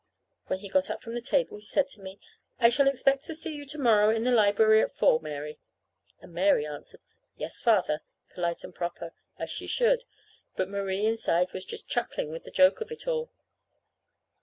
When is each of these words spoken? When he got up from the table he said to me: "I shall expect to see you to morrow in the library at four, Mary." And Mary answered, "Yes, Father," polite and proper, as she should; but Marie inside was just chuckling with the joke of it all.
When 0.47 0.57
he 0.61 0.67
got 0.67 0.89
up 0.89 1.03
from 1.03 1.13
the 1.13 1.21
table 1.21 1.57
he 1.57 1.63
said 1.63 1.87
to 1.89 2.01
me: 2.01 2.19
"I 2.59 2.69
shall 2.69 2.87
expect 2.87 3.23
to 3.25 3.35
see 3.35 3.53
you 3.53 3.67
to 3.67 3.77
morrow 3.77 4.09
in 4.09 4.23
the 4.23 4.31
library 4.31 4.81
at 4.81 4.97
four, 4.97 5.19
Mary." 5.21 5.59
And 6.19 6.33
Mary 6.33 6.65
answered, 6.65 7.01
"Yes, 7.37 7.61
Father," 7.61 8.01
polite 8.33 8.63
and 8.63 8.73
proper, 8.73 9.13
as 9.37 9.51
she 9.51 9.67
should; 9.67 10.05
but 10.55 10.69
Marie 10.71 11.05
inside 11.05 11.51
was 11.53 11.65
just 11.65 11.87
chuckling 11.87 12.31
with 12.31 12.45
the 12.45 12.49
joke 12.49 12.81
of 12.81 12.91
it 12.91 13.07
all. 13.07 13.31